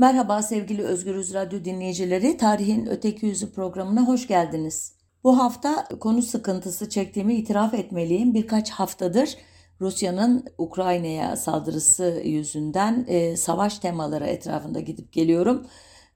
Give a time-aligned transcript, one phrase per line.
[0.00, 2.36] Merhaba sevgili Özgürüz Radyo dinleyicileri.
[2.36, 4.94] Tarihin Öteki Yüzü programına hoş geldiniz.
[5.24, 8.34] Bu hafta konu sıkıntısı çektiğimi itiraf etmeliyim.
[8.34, 9.36] Birkaç haftadır
[9.80, 15.66] Rusya'nın Ukrayna'ya saldırısı yüzünden e, savaş temaları etrafında gidip geliyorum.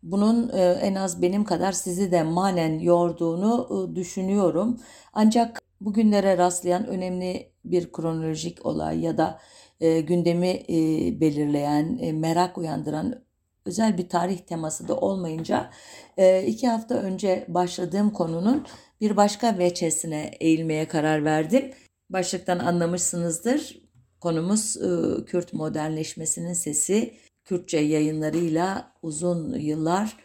[0.02, 4.80] Bunun e, en az benim kadar sizi de manen yorduğunu e, düşünüyorum.
[5.12, 9.38] Ancak bugünlere rastlayan önemli bir kronolojik olay ya da
[9.80, 10.76] e, gündemi e,
[11.20, 13.23] belirleyen, e, merak uyandıran
[13.66, 15.70] özel bir tarih teması da olmayınca
[16.16, 18.66] e, iki hafta önce başladığım konunun
[19.00, 21.70] bir başka veçesine eğilmeye karar verdim.
[22.10, 23.84] Başlıktan anlamışsınızdır.
[24.20, 27.14] Konumuz e, Kürt modernleşmesinin sesi.
[27.44, 30.16] Kürtçe yayınlarıyla uzun yıllar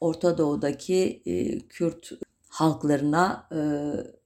[0.00, 2.10] Orta Doğu'daki e, Kürt
[2.48, 3.48] halklarına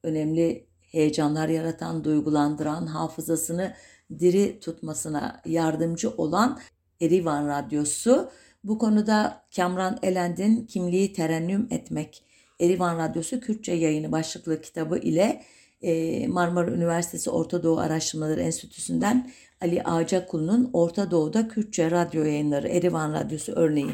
[0.02, 3.74] önemli heyecanlar yaratan, duygulandıran, hafızasını
[4.18, 6.60] diri tutmasına yardımcı olan
[7.00, 8.30] Erivan Radyosu.
[8.64, 12.24] Bu konuda Kamran Elend'in Kimliği Terennüm Etmek,
[12.60, 15.42] Erivan Radyosu Kürtçe yayını başlıklı kitabı ile
[15.82, 19.30] e, Marmara Üniversitesi Orta Doğu Araştırmaları Enstitüsü'nden
[19.60, 23.90] Ali Ağacakulu'nun Orta Doğu'da Kürtçe radyo yayınları Erivan Radyosu örneği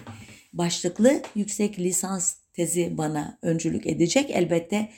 [0.53, 4.31] başlıklı yüksek lisans tezi bana öncülük edecek.
[4.31, 4.89] Elbette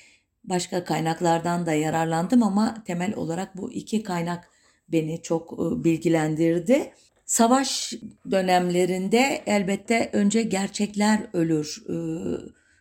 [0.44, 4.50] başka kaynaklardan da yararlandım ama temel olarak bu iki kaynak
[4.88, 6.92] beni çok e, bilgilendirdi.
[7.28, 7.94] Savaş
[8.30, 11.96] dönemlerinde elbette önce gerçekler ölür e,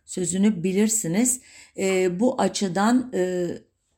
[0.06, 1.42] sözünü bilirsiniz.
[1.78, 3.12] E, bu açıdan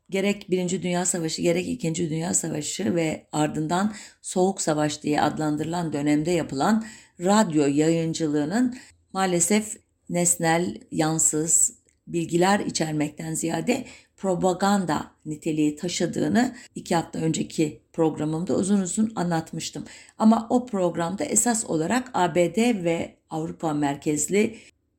[0.10, 6.32] gerek Birinci Dünya Savaşı gerek İkinci Dünya Savaşı ve ardından Soğuk Savaş diye adlandırılan dönemde
[6.32, 6.86] yapılan
[7.20, 8.78] radyo yayıncılığının
[9.14, 9.78] maalesef
[10.10, 11.74] nesnel, yansız
[12.08, 13.86] bilgiler içermekten ziyade
[14.18, 19.86] propaganda niteliği taşıdığını iki hafta önceki programımda uzun uzun anlatmıştım.
[20.18, 24.56] Ama o programda esas olarak ABD ve Avrupa merkezli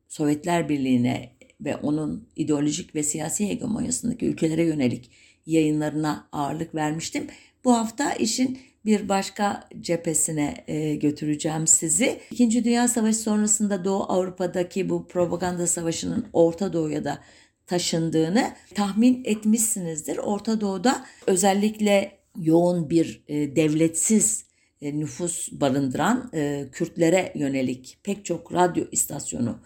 [0.08, 5.10] Sovyetler Birliği'ne ve onun ideolojik ve siyasi hegemonyasındaki ülkelere yönelik
[5.46, 7.26] yayınlarına ağırlık vermiştim.
[7.64, 12.20] Bu hafta işin bir başka cephesine e, götüreceğim sizi.
[12.30, 17.18] İkinci Dünya Savaşı sonrasında Doğu Avrupa'daki bu propaganda savaşının Orta Doğu'ya da
[17.66, 20.18] taşındığını tahmin etmişsinizdir.
[20.18, 24.44] Orta Doğu'da özellikle yoğun bir e, devletsiz
[24.82, 29.58] e, nüfus barındıran e, Kürtlere yönelik pek çok radyo istasyonu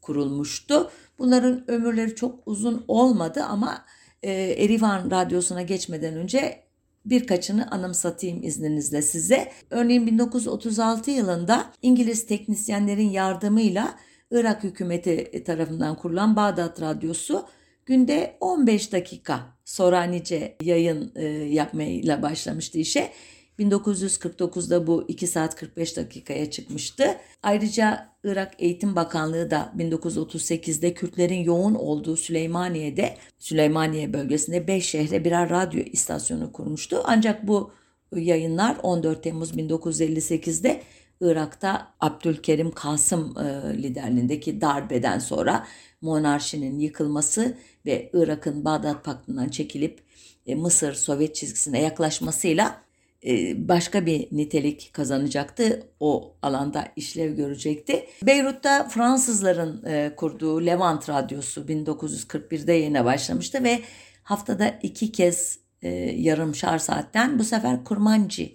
[0.00, 0.90] kurulmuştu.
[1.18, 3.84] Bunların ömürleri çok uzun olmadı ama
[4.22, 6.62] e, Erivan Radyosu'na geçmeden önce
[7.06, 9.52] birkaçını anımsatayım izninizle size.
[9.70, 13.94] Örneğin 1936 yılında İngiliz teknisyenlerin yardımıyla
[14.30, 17.46] Irak hükümeti tarafından kurulan Bağdat Radyosu
[17.86, 23.12] günde 15 dakika Soranice yayın e, yapmayla başlamıştı işe.
[23.58, 27.04] 1949'da bu 2 saat 45 dakikaya çıkmıştı.
[27.42, 35.50] Ayrıca Irak Eğitim Bakanlığı da 1938'de Kürtlerin yoğun olduğu Süleymaniye'de, Süleymaniye bölgesinde 5 şehre birer
[35.50, 37.02] radyo istasyonu kurmuştu.
[37.04, 37.70] Ancak bu
[38.16, 40.82] yayınlar 14 Temmuz 1958'de
[41.20, 43.42] Irak'ta Abdülkerim Kasım e,
[43.82, 45.66] liderliğindeki darbeden sonra
[46.00, 47.56] monarşinin yıkılması
[47.86, 50.00] ve Irak'ın Bağdat Paktı'ndan çekilip
[50.46, 52.82] e, Mısır Sovyet çizgisine yaklaşmasıyla
[53.26, 55.82] e, başka bir nitelik kazanacaktı.
[56.00, 58.06] O alanda işlev görecekti.
[58.22, 63.80] Beyrut'ta Fransızların e, kurduğu Levant Radyosu 1941'de yayına başlamıştı ve
[64.22, 65.88] haftada iki kez e,
[66.18, 68.48] yarımşar saatten bu sefer Kurmancı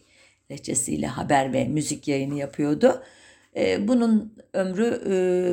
[0.52, 3.04] lehçesiyle haber ve müzik yayını yapıyordu.
[3.80, 5.02] Bunun ömrü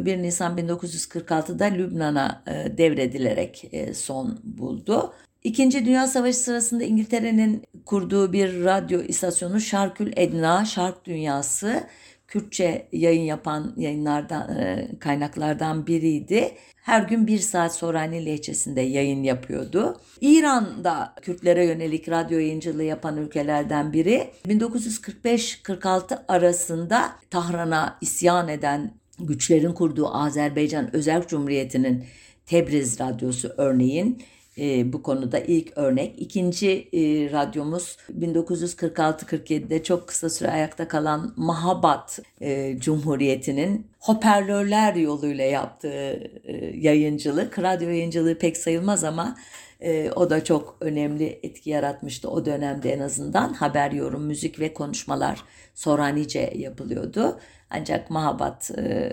[0.07, 2.43] 1 Nisan 1946'da Lübnan'a
[2.79, 5.13] devredilerek son buldu.
[5.45, 11.85] İkinci Dünya Savaşı sırasında İngiltere'nin kurduğu bir radyo istasyonu Şarkül Edna, Şark Dünyası,
[12.29, 16.53] Kürtçe yayın yapan yayınlardan e, kaynaklardan biriydi.
[16.77, 20.01] Her gün bir saat Sorani lehçesinde yayın yapıyordu.
[20.21, 24.31] İran'da Kürtlere yönelik radyo yayıncılığı yapan ülkelerden biri.
[24.49, 32.05] 1945-46 arasında Tahran'a isyan eden güçlerin kurduğu Azerbaycan Özerk Cumhuriyeti'nin
[32.47, 34.23] Tebriz Radyosu örneğin
[34.59, 36.15] e, bu konuda ilk örnek.
[36.19, 46.31] İkinci e, radyomuz 1946-47'de çok kısa süre ayakta kalan Mahabat e, Cumhuriyeti'nin hoparlörler yoluyla yaptığı
[46.45, 47.59] e, yayıncılık.
[47.59, 49.37] Radyo yayıncılığı pek sayılmaz ama
[49.81, 53.53] e, o da çok önemli etki yaratmıştı o dönemde en azından.
[53.53, 57.39] Haber, yorum, müzik ve konuşmalar Soranice yapılıyordu.
[57.71, 59.13] Ancak Mahabat e,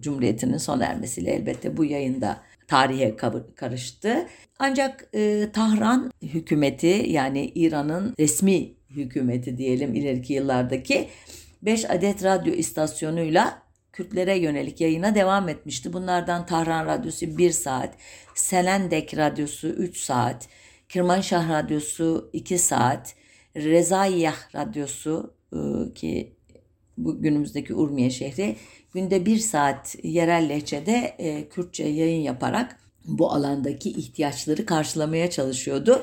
[0.00, 3.16] Cumhuriyeti'nin sona ermesiyle elbette bu yayında tarihe
[3.56, 4.26] karıştı.
[4.58, 11.08] Ancak e, Tahran hükümeti yani İran'ın resmi hükümeti diyelim ileriki yıllardaki
[11.62, 13.66] 5 adet radyo istasyonuyla
[13.96, 15.92] Kürtlere yönelik yayına devam etmişti.
[15.92, 17.94] Bunlardan Tahran Radyosu 1 saat,
[18.34, 20.48] Selendek Radyosu 3 saat,
[20.88, 23.14] Kirmanşah Radyosu 2 saat,
[23.56, 25.58] Rezaiyah Radyosu e,
[25.94, 26.35] ki
[26.98, 28.56] bu günümüzdeki Urmiye şehri
[28.94, 36.02] günde bir saat yerel lehçede e, Kürtçe yayın yaparak bu alandaki ihtiyaçları karşılamaya çalışıyordu.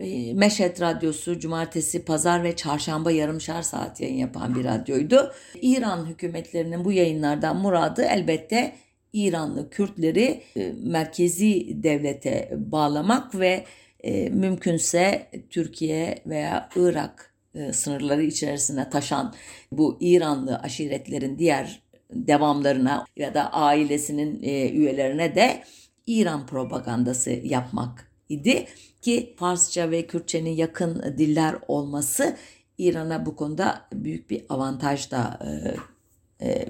[0.00, 5.32] E, Meşet Radyosu cumartesi, pazar ve çarşamba yarımşar saat yayın yapan bir radyoydu.
[5.62, 8.76] İran hükümetlerinin bu yayınlardan muradı elbette
[9.12, 13.64] İranlı Kürtleri e, merkezi devlete bağlamak ve
[14.00, 17.27] e, mümkünse Türkiye veya Irak
[17.72, 19.34] sınırları içerisine taşan
[19.72, 25.62] bu İranlı aşiretlerin diğer devamlarına ya da ailesinin e, üyelerine de
[26.06, 28.66] İran propagandası yapmak idi
[29.02, 32.36] ki Farsça ve Kürtçenin yakın diller olması
[32.78, 35.38] İran'a bu konuda büyük bir avantaj da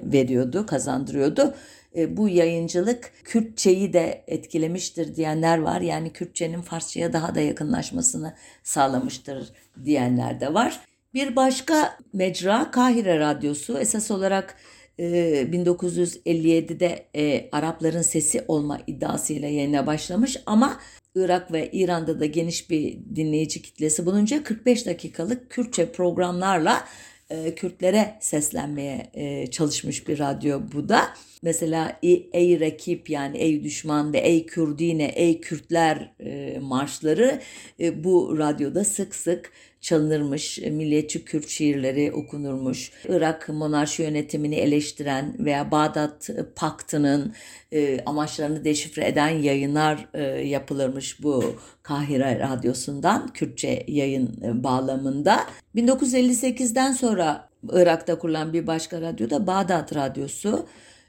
[0.03, 1.55] veriyordu, kazandırıyordu.
[1.95, 5.81] E, bu yayıncılık Kürtçeyi de etkilemiştir diyenler var.
[5.81, 9.53] Yani Kürtçenin Farsçaya daha da yakınlaşmasını sağlamıştır
[9.85, 10.79] diyenler de var.
[11.13, 14.55] Bir başka mecra Kahire Radyosu esas olarak
[14.99, 20.79] 1957'de e, e, Arapların sesi olma iddiasıyla yayına başlamış ama
[21.15, 26.85] Irak ve İran'da da geniş bir dinleyici kitlesi bulunca 45 dakikalık Kürtçe programlarla
[27.29, 31.01] e, Kürtlere seslenmeye e, çalışmış bir radyo bu da.
[31.41, 31.99] Mesela
[32.33, 37.39] ey rakip yani ey düşman ve ey Kürdine, ey Kürtler e, marşları
[37.79, 39.51] e, bu radyoda sık sık
[39.81, 42.91] çalınırmış, milliyetçi Kürt şiirleri okunurmuş.
[43.07, 47.33] Irak monarşi yönetimini eleştiren veya Bağdat Paktı'nın
[47.71, 55.39] e, amaçlarını deşifre eden yayınlar e, yapılırmış bu Kahire Radyosu'ndan Kürtçe yayın e, bağlamında.
[55.75, 60.65] 1958'den sonra Irak'ta kurulan bir başka radyo da Bağdat Radyosu.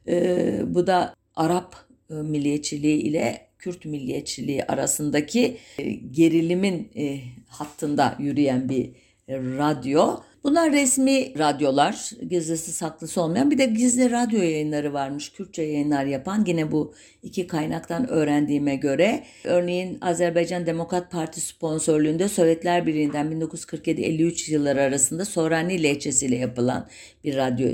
[0.08, 1.76] E, bu da Arap
[2.10, 8.92] e, milliyetçiliği ile Kürt milliyetçiliği arasındaki e, gerilimin e, hattında yürüyen bir
[9.28, 10.16] radyo.
[10.44, 15.32] Bunlar resmi radyolar, gizlisi saklısı olmayan bir de gizli radyo yayınları varmış.
[15.32, 19.24] Kürtçe yayınlar yapan yine bu iki kaynaktan öğrendiğime göre.
[19.44, 26.88] Örneğin Azerbaycan Demokrat Parti sponsorluğunda Sovyetler Birliği'nden 1947-53 yılları arasında Sorani lehçesiyle yapılan
[27.24, 27.68] bir radyo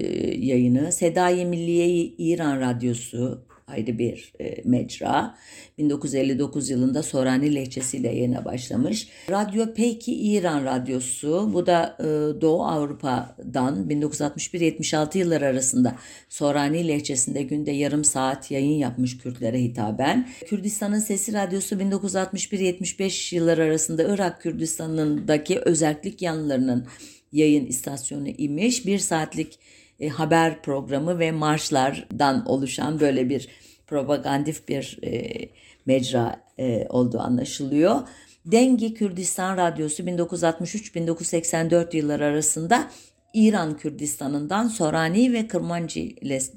[0.47, 0.93] yayını.
[0.93, 1.87] Sedai Milliye
[2.19, 5.35] İran Radyosu, ayrı bir e, mecra.
[5.79, 9.09] 1959 yılında Sorani lehçesiyle yayına başlamış.
[9.31, 12.05] Radyo Peki İran Radyosu bu da e,
[12.41, 15.97] Doğu Avrupa'dan 1961-76 yıllar arasında
[16.29, 20.29] Sorani lehçesinde günde yarım saat yayın yapmış Kürtlere hitaben.
[20.47, 26.87] Kürdistan'ın Sesi Radyosu 1961-75 yıllar arasında Irak Kürdistan'ındaki özellik yanlarının
[27.33, 28.87] yayın istasyonu imiş.
[28.87, 29.59] Bir saatlik
[30.01, 33.49] e, haber programı ve marşlardan oluşan böyle bir
[33.87, 35.39] propagandif bir e,
[35.87, 38.01] mecra e, olduğu anlaşılıyor.
[38.47, 42.91] Dengi Kürdistan Radyosu 1963-1984 yılları arasında
[43.35, 46.01] İran Kürdistan'ından Sorani ve Kırmancı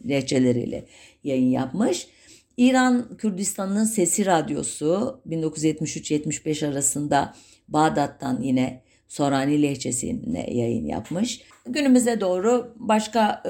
[0.09, 0.85] lehçeleriyle
[1.23, 2.07] yayın yapmış.
[2.57, 7.35] İran Kürdistan'ın Sesi Radyosu 1973-75 arasında
[7.67, 11.41] Bağdat'tan yine Sorani lehçesine yayın yapmış.
[11.69, 13.49] Günümüze doğru başka e,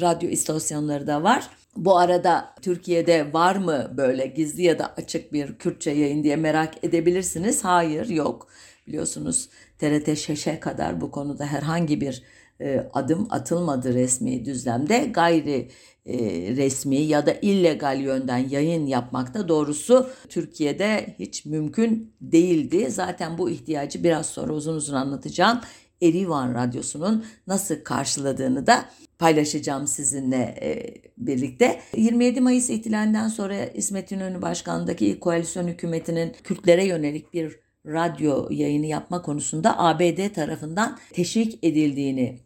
[0.00, 1.48] radyo istasyonları da var.
[1.76, 6.84] Bu arada Türkiye'de var mı böyle gizli ya da açık bir Kürtçe yayın diye merak
[6.84, 7.64] edebilirsiniz.
[7.64, 8.48] Hayır yok.
[8.86, 12.22] Biliyorsunuz TRT Şeş'e kadar bu konuda herhangi bir
[12.60, 14.98] e, adım atılmadı resmi düzlemde.
[14.98, 15.68] Gayri
[16.06, 16.18] e,
[16.56, 22.90] resmi ya da illegal yönden yayın yapmak da doğrusu Türkiye'de hiç mümkün değildi.
[22.90, 25.60] Zaten bu ihtiyacı biraz sonra uzun uzun anlatacağım.
[26.02, 28.84] Erivan Radyosu'nun nasıl karşıladığını da
[29.18, 31.80] paylaşacağım sizinle e, birlikte.
[31.96, 37.56] 27 Mayıs ihtilalinden sonra İsmet İnönü başkanlığındaki ilk koalisyon hükümetinin Kürtlere yönelik bir
[37.86, 42.38] radyo yayını yapma konusunda ABD tarafından teşvik edildiğini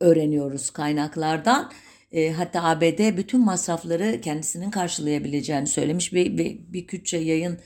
[0.00, 1.70] öğreniyoruz kaynaklardan.
[2.12, 7.58] E, hatta ABD bütün masrafları kendisinin karşılayabileceğini söylemiş ve bir, bir Kürtçe yayın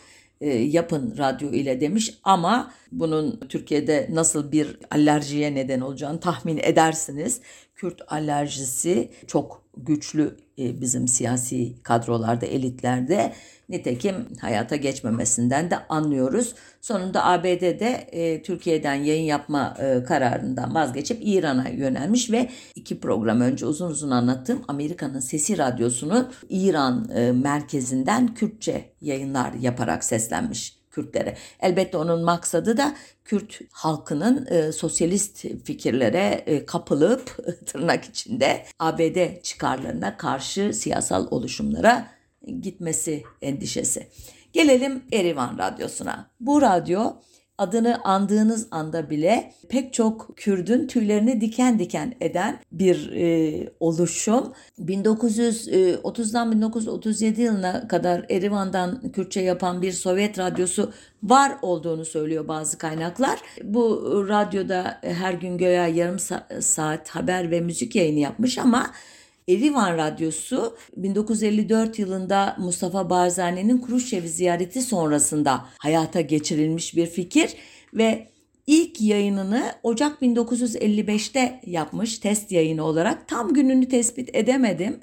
[0.49, 7.41] yapın radyo ile demiş ama bunun Türkiye'de nasıl bir alerjiye neden olacağını tahmin edersiniz.
[7.83, 13.33] Kürt alerjisi çok güçlü e, bizim siyasi kadrolarda, elitlerde.
[13.69, 16.55] Nitekim hayata geçmemesinden de anlıyoruz.
[16.81, 23.67] Sonunda ABD'de e, Türkiye'den yayın yapma e, kararından vazgeçip İran'a yönelmiş ve iki program önce
[23.67, 31.37] uzun uzun anlattığım Amerika'nın Sesi Radyosu'nu İran e, merkezinden Kürtçe yayınlar yaparak seslenmiş Kürtlere.
[31.61, 40.17] Elbette onun maksadı da Kürt halkının e, sosyalist fikirlere e, kapılıp tırnak içinde ABD çıkarlarına
[40.17, 42.07] karşı siyasal oluşumlara
[42.61, 44.07] gitmesi endişesi.
[44.53, 46.31] Gelelim Erivan Radyosu'na.
[46.41, 47.13] Bu radyo
[47.59, 54.53] adını andığınız anda bile pek çok Kürdün tüylerini diken diken eden bir e, oluşum.
[54.79, 60.93] 1930'dan 1937 yılına kadar Erivan'dan Kürtçe yapan bir Sovyet radyosu
[61.23, 63.39] var olduğunu söylüyor bazı kaynaklar.
[63.65, 66.19] Bu radyoda her gün göya yarım
[66.61, 68.91] saat haber ve müzik yayını yapmış ama
[69.49, 77.55] Erivan Radyosu 1954 yılında Mustafa Barzani'nin Kuruşçevi ziyareti sonrasında hayata geçirilmiş bir fikir
[77.95, 78.29] ve
[78.67, 83.29] ilk yayınını Ocak 1955'te yapmış test yayını olarak.
[83.29, 85.01] Tam gününü tespit edemedim.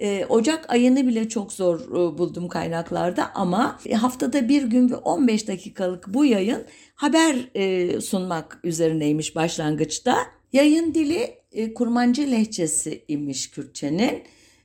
[0.00, 5.48] Ee, Ocak ayını bile çok zor e, buldum kaynaklarda ama haftada bir gün ve 15
[5.48, 6.64] dakikalık bu yayın
[6.94, 10.16] haber e, sunmak üzerineymiş başlangıçta.
[10.52, 14.22] Yayın dili e, kurmancı lehçesi imiş Kürtçenin.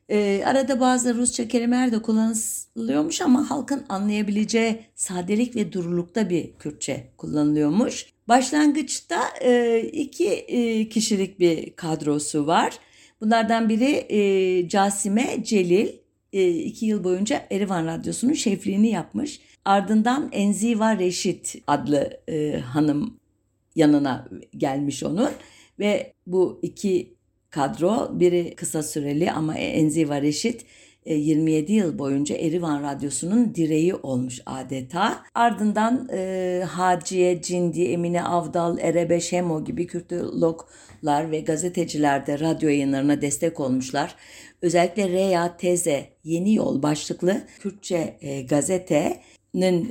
[0.10, 7.08] E, arada bazı Rusça kelimeler de kullanılıyormuş ama halkın anlayabileceği sadelik ve durulukta bir Kürtçe
[7.18, 8.06] kullanılıyormuş.
[8.28, 10.48] Başlangıçta e, iki
[10.92, 12.80] kişilik bir kadrosu var.
[13.22, 15.90] Bunlardan biri Casime Celil.
[16.66, 19.40] İki yıl boyunca Erivan Radyosu'nun şefliğini yapmış.
[19.66, 22.20] Ardından Enziva Reşit adlı
[22.66, 23.18] hanım
[23.76, 25.30] yanına gelmiş onun.
[25.80, 27.13] Ve bu iki
[27.50, 30.65] kadro biri kısa süreli ama Enziva Reşit
[31.06, 35.24] 27 e, yıl boyunca Erivan Radyosu'nun direği olmuş adeta.
[35.36, 43.22] Ardından e, Haciye, Cindi, Emine Avdal, Erebe Şemo gibi Kürtologlar ve gazeteciler de radyo yayınlarına
[43.22, 44.15] destek olmuşlar.
[44.62, 49.22] Özellikle Reya Teze Yeni Yol başlıklı Kürtçe e, gazete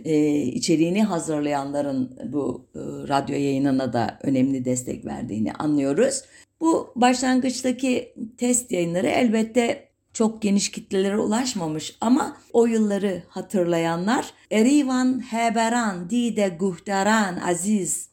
[0.05, 2.79] e, içeriğini hazırlayanların bu e,
[3.09, 6.23] radyo yayınına da önemli destek verdiğini anlıyoruz.
[6.61, 16.11] Bu başlangıçtaki test yayınları elbette çok geniş kitlelere ulaşmamış ama o yılları hatırlayanlar Erivan Heberan
[16.11, 18.09] Dide Guhtaran Aziz.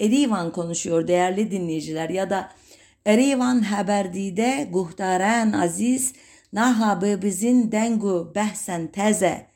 [0.00, 2.50] Erivan konuşuyor değerli dinleyiciler ya da
[3.06, 6.12] Erivan Haber Dide Guhtaran Aziz.
[6.52, 9.47] Naha bizim dengu behsen teze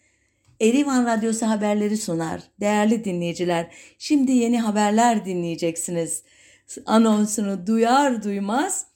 [0.63, 2.41] Erivan Radyosu haberleri sunar.
[2.61, 6.23] Değerli dinleyiciler, şimdi yeni haberler dinleyeceksiniz.
[6.87, 8.87] Anonsunu duyar duymaz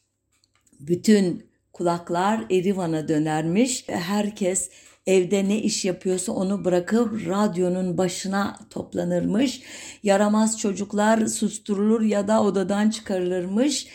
[0.81, 3.85] bütün kulaklar Erivan'a dönermiş.
[3.89, 4.71] Herkes
[5.07, 9.63] evde ne iş yapıyorsa onu bırakıp radyonun başına toplanırmış.
[10.03, 13.87] Yaramaz çocuklar susturulur ya da odadan çıkarılırmış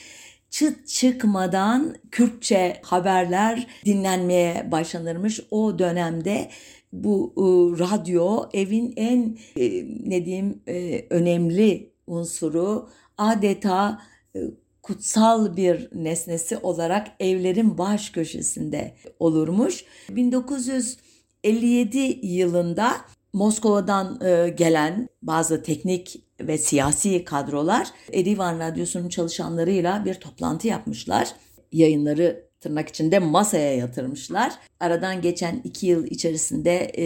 [0.51, 5.40] çıt çıkmadan Kürtçe haberler dinlenmeye başlanırmış.
[5.51, 6.50] O dönemde
[6.94, 7.42] bu e,
[7.80, 14.02] radyo evin en e, ne diyeyim e, önemli unsuru adeta
[14.36, 14.40] e,
[14.82, 19.86] kutsal bir nesnesi olarak evlerin baş köşesinde olurmuş.
[20.10, 22.92] 1957 yılında
[23.34, 31.34] Moskova'dan e, gelen bazı teknik ve siyasi kadrolar Erivan Radyosu'nun çalışanlarıyla bir toplantı yapmışlar.
[31.72, 34.53] Yayınları tırnak içinde masaya yatırmışlar.
[34.80, 37.06] Aradan geçen iki yıl içerisinde e,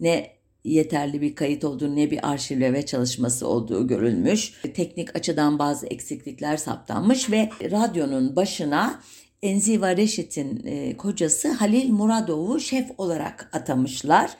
[0.00, 0.30] ne
[0.64, 4.52] yeterli bir kayıt olduğu ne bir arşivleme çalışması olduğu görülmüş.
[4.74, 9.00] Teknik açıdan bazı eksiklikler saptanmış ve radyonun başına
[9.42, 14.30] Enziva Reşit'in e, kocası Halil Muradov'u şef olarak atamışlar.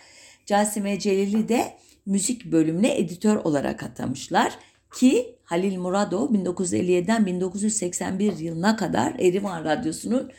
[0.46, 1.72] Casime Celil'i de
[2.06, 4.58] müzik bölümüne editör olarak atamışlar
[4.94, 10.30] ki Halil Muradov 1957'den 1981 yılına kadar Erivan Radyosu'nun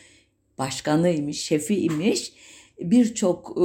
[0.58, 2.34] başkanıymış, şefiymiş.
[2.80, 3.58] Birçok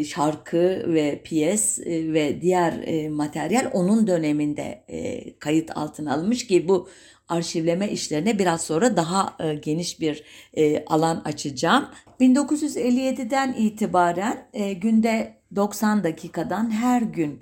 [0.00, 6.46] e, şarkı ve piyes e, ve diğer e, materyal onun döneminde e, kayıt altına alınmış
[6.46, 6.88] ki bu
[7.28, 11.88] arşivleme işlerine biraz sonra daha e, geniş bir e, alan açacağım.
[12.20, 17.40] 1957'den itibaren e, günde 90 dakikadan her gün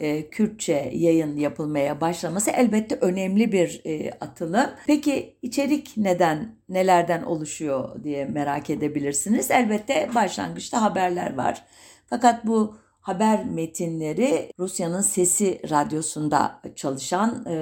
[0.00, 4.70] e, Kürtçe yayın yapılmaya başlaması elbette önemli bir e, atılım.
[4.86, 9.50] Peki içerik neden, nelerden oluşuyor diye merak edebilirsiniz.
[9.50, 11.64] Elbette başlangıçta haberler var.
[12.06, 17.56] Fakat bu haber metinleri Rusya'nın Sesi Radyosu'nda çalışan e,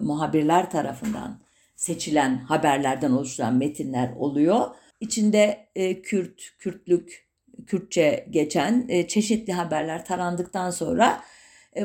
[0.00, 1.40] muhabirler tarafından
[1.76, 4.66] seçilen haberlerden oluşan metinler oluyor.
[5.00, 7.28] İçinde e, Kürt, Kürtlük,
[7.66, 11.20] Kürtçe geçen e, çeşitli haberler tarandıktan sonra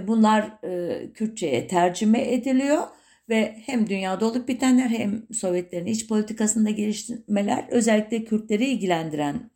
[0.08, 2.84] bunlar e, Kürtçe'ye tercüme ediliyor
[3.30, 9.51] ve hem dünyada olup bitenler hem Sovyetlerin iç politikasında geliştirmeler özellikle Kürtleri ilgilendiren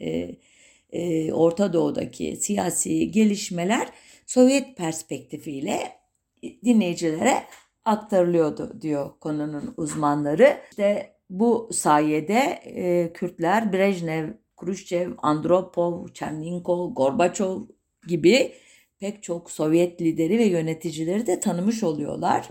[0.91, 3.88] e, Orta Doğu'daki siyasi gelişmeler
[4.25, 5.79] Sovyet perspektifiyle
[6.65, 7.43] dinleyicilere
[7.86, 10.57] aktarılıyordu diyor konunun uzmanları.
[10.69, 17.62] İşte bu sayede e, Kürtler Brejnev, Khrushchev, Andropov, Cherninkov, Gorbaçov
[18.07, 18.53] gibi
[19.00, 22.50] pek çok Sovyet lideri ve yöneticileri de tanımış oluyorlar.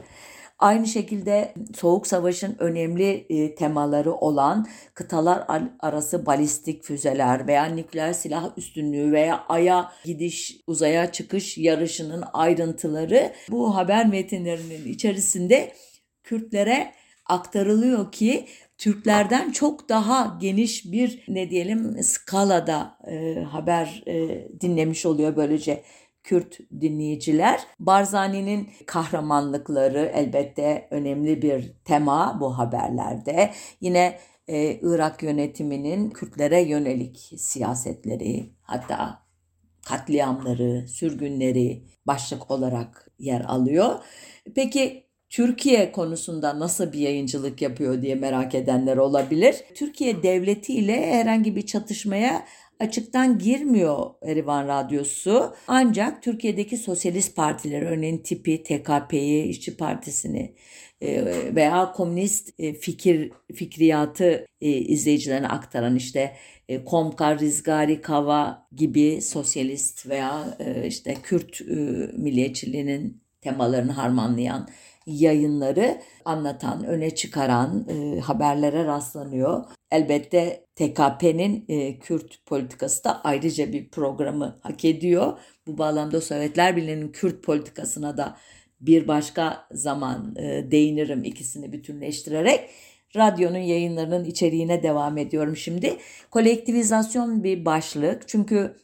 [0.59, 5.45] Aynı şekilde Soğuk Savaş'ın önemli e, temaları olan kıtalar
[5.81, 13.77] arası balistik füzeler veya nükleer silah üstünlüğü veya aya gidiş, uzaya çıkış yarışının ayrıntıları bu
[13.77, 15.73] haber metinlerinin içerisinde
[16.23, 16.93] Kürtlere
[17.27, 18.47] aktarılıyor ki
[18.79, 25.83] Türklerden çok daha geniş bir ne diyelim skalada e, haber e, dinlemiş oluyor böylece
[26.25, 27.61] Kürt dinleyiciler.
[27.79, 33.53] Barzani'nin kahramanlıkları elbette önemli bir tema bu haberlerde.
[33.81, 39.23] Yine e, Irak yönetiminin Kürtlere yönelik siyasetleri hatta
[39.87, 43.99] katliamları, sürgünleri başlık olarak yer alıyor.
[44.55, 49.57] Peki Türkiye konusunda nasıl bir yayıncılık yapıyor diye merak edenler olabilir.
[49.75, 52.45] Türkiye devleti ile herhangi bir çatışmaya
[52.81, 55.55] açıktan girmiyor Erivan Radyosu.
[55.69, 60.55] Ancak Türkiye'deki sosyalist partiler örneğin tipi TKP'yi, İşçi Partisi'ni
[61.01, 66.37] e, veya komünist e, fikir fikriyatı e, izleyicilerine aktaran işte
[66.87, 71.61] Komkar, Rizgari, Kava gibi sosyalist veya işte Kürt
[72.19, 74.69] milliyetçiliğinin temalarını harmanlayan
[75.07, 79.65] yayınları anlatan, öne çıkaran e, haberlere rastlanıyor.
[79.91, 85.39] Elbette TKP'nin e, Kürt politikası da ayrıca bir programı hak ediyor.
[85.67, 88.37] Bu bağlamda Sovyetler Birliği'nin Kürt politikasına da
[88.81, 92.71] bir başka zaman e, değinirim ikisini bütünleştirerek.
[93.17, 95.97] Radyonun yayınlarının içeriğine devam ediyorum şimdi.
[96.31, 98.29] Kolektivizasyon bir başlık.
[98.29, 98.77] Çünkü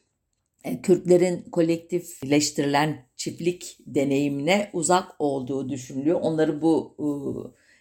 [0.65, 6.21] e, Kürtlerin kolektifleştirilen çiftlik deneyimine uzak olduğu düşünülüyor.
[6.21, 7.07] Onları bu e,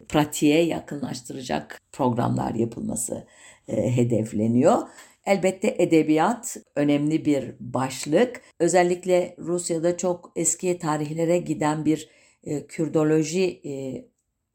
[0.10, 3.28] pratiğe yakınlaştıracak programlar yapılması
[3.68, 4.78] e, hedefleniyor.
[5.26, 8.42] Elbette edebiyat önemli bir başlık.
[8.60, 12.10] Özellikle Rusya'da çok eski tarihlere giden bir
[12.44, 14.06] e, Kürdoloji e,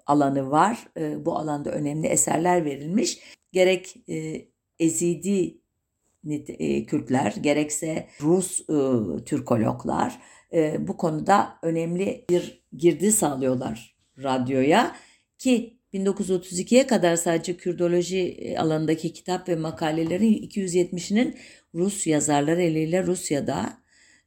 [0.06, 0.88] alanı var.
[0.96, 3.18] E, bu alanda önemli eserler verilmiş.
[3.52, 4.44] Gerek e,
[4.78, 5.58] Ezidi
[6.28, 8.74] e, Kürtler gerekse Rus e,
[9.24, 10.20] Türkologlar
[10.52, 14.96] e, bu konuda önemli bir girdi sağlıyorlar radyoya
[15.38, 21.36] ki 1932'ye kadar sadece Kürdoloji e, alanındaki kitap ve makalelerin 270'inin
[21.74, 23.78] Rus yazarlar eliyle Rusya'da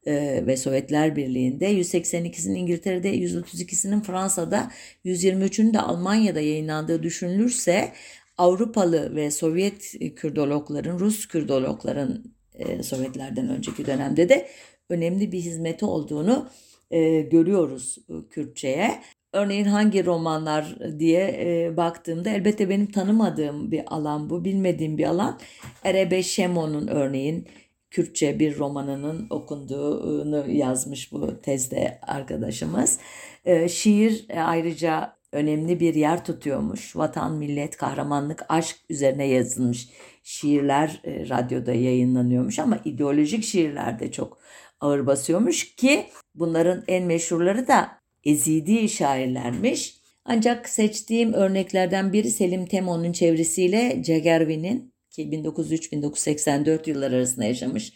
[0.05, 4.71] e, ve Sovyetler Birliği'nde, 182'sinin İngiltere'de, 132'sinin Fransa'da,
[5.05, 7.93] 123'ünün de Almanya'da yayınlandığı düşünülürse
[8.37, 14.47] Avrupalı ve Sovyet Kürdologların, Rus Kürdologların e, Sovyetlerden önceki dönemde de
[14.89, 16.49] önemli bir hizmeti olduğunu
[16.91, 19.01] e, görüyoruz e, Kürtçe'ye.
[19.33, 25.39] Örneğin hangi romanlar diye e, baktığımda elbette benim tanımadığım bir alan bu, bilmediğim bir alan.
[25.83, 27.47] Erebe Şemo'nun örneğin
[27.91, 32.99] Kürtçe bir romanının okunduğunu yazmış bu tezde arkadaşımız.
[33.45, 36.95] E, şiir e, ayrıca önemli bir yer tutuyormuş.
[36.95, 39.89] Vatan, millet, kahramanlık, aşk üzerine yazılmış
[40.23, 44.37] şiirler e, radyoda yayınlanıyormuş ama ideolojik şiirler de çok
[44.79, 50.01] ağır basıyormuş ki bunların en meşhurları da ezidi şairlermiş.
[50.25, 57.93] Ancak seçtiğim örneklerden biri Selim Temo'nun çevresiyle Cegervi'nin ki 1903-1984 yılları arasında yaşamış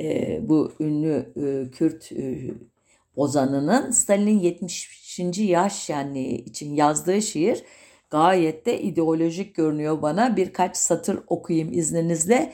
[0.00, 2.50] e, bu ünlü e, Kürt e,
[3.16, 5.38] ozanının Stalin'in 70.
[5.38, 7.62] yaş şenliği için yazdığı şiir
[8.10, 10.36] gayet de ideolojik görünüyor bana.
[10.36, 12.52] Birkaç satır okuyayım izninizle.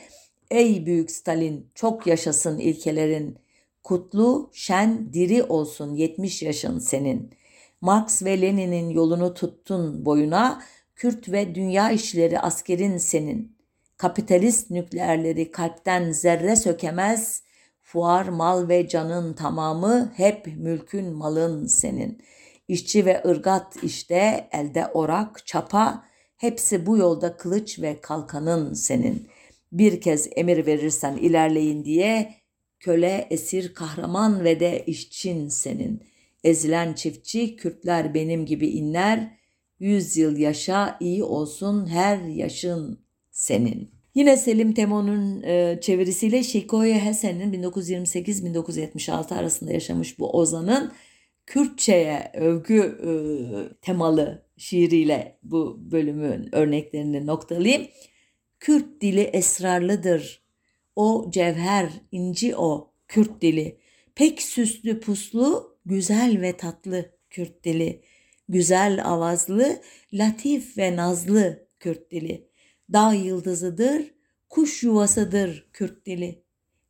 [0.51, 3.37] Ey büyük Stalin çok yaşasın ilkelerin
[3.83, 7.33] Kutlu, şen, diri olsun 70 yaşın senin.
[7.81, 10.61] Marx ve Lenin'in yolunu tuttun boyuna,
[10.95, 13.57] Kürt ve dünya işleri askerin senin.
[13.97, 17.43] Kapitalist nükleerleri kalpten zerre sökemez,
[17.81, 22.21] fuar mal ve canın tamamı hep mülkün malın senin.
[22.67, 26.03] İşçi ve ırgat işte elde orak, çapa,
[26.37, 29.27] hepsi bu yolda kılıç ve kalkanın senin.
[29.71, 32.40] Bir kez emir verirsen ilerleyin diye
[32.81, 36.03] köle, esir, kahraman ve de işçin senin.
[36.43, 39.37] Ezilen çiftçi, Kürtler benim gibi inler,
[39.79, 42.99] yüz yıl yaşa, iyi olsun her yaşın
[43.31, 43.91] senin.
[44.15, 50.91] Yine Selim Temo'nun e, çevirisiyle Şikoye Hesen'in 1928-1976 arasında yaşamış bu ozanın
[51.45, 53.11] Kürtçe'ye övgü e,
[53.81, 57.87] temalı şiiriyle bu bölümün örneklerini noktalayayım.
[58.59, 60.40] Kürt dili esrarlıdır,
[60.95, 63.77] o cevher, inci o, Kürt dili.
[64.15, 68.01] Pek süslü puslu, güzel ve tatlı Kürt dili.
[68.49, 69.81] Güzel avazlı,
[70.13, 72.47] latif ve nazlı Kürt dili.
[72.93, 74.13] Dağ yıldızıdır,
[74.49, 76.43] kuş yuvasıdır Kürt dili.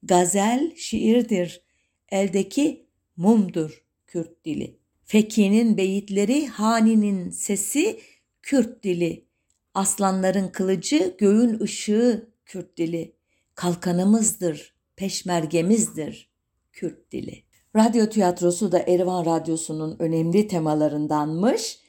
[0.03, 1.61] Gazel şiirdir,
[2.09, 2.85] eldeki
[3.17, 4.77] mumdur Kürt dili.
[5.05, 7.99] Feki'nin beyitleri, Hani'nin sesi
[8.41, 9.25] Kürt dili.
[9.73, 13.15] Aslanların kılıcı, göğün ışığı Kürt dili.
[13.62, 16.32] Kalkanımızdır, peşmergemizdir
[16.71, 17.43] Kürt dili.
[17.76, 21.80] Radyo tiyatrosu da Erivan Radyosu'nun önemli temalarındanmış.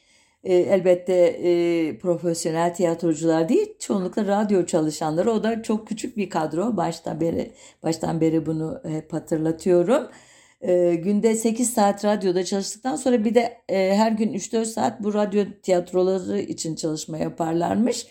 [0.43, 5.31] E, elbette e, profesyonel tiyatrocular değil, çoğunlukla radyo çalışanları.
[5.31, 6.77] O da çok küçük bir kadro.
[6.77, 7.51] Baştan beri
[7.83, 10.07] baştan beri bunu hep hatırlatıyorum.
[10.61, 15.13] E, günde 8 saat radyoda çalıştıktan sonra bir de e, her gün 3-4 saat bu
[15.13, 18.07] radyo tiyatroları için çalışma yaparlarmış.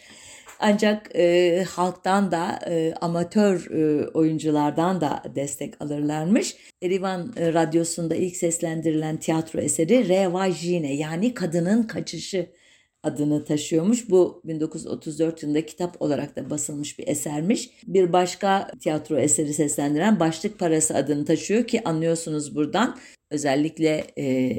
[0.65, 6.57] Ancak e, halktan da e, amatör e, oyunculardan da destek alırlarmış.
[6.83, 12.51] Erivan e, Radyosu'nda ilk seslendirilen tiyatro eseri Revajine yani Kadının Kaçışı
[13.03, 14.11] adını taşıyormuş.
[14.11, 17.71] Bu 1934 yılında kitap olarak da basılmış bir esermiş.
[17.87, 22.99] Bir başka tiyatro eseri seslendiren Başlık Parası adını taşıyor ki anlıyorsunuz buradan
[23.31, 24.55] özellikle e,